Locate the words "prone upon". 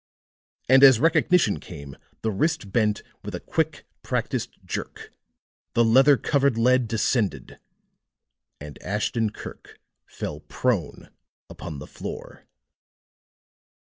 10.39-11.77